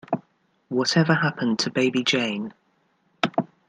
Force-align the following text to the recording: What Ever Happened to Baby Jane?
What 0.69 0.97
Ever 0.97 1.13
Happened 1.13 1.59
to 1.59 1.69
Baby 1.69 2.03
Jane? 2.03 2.55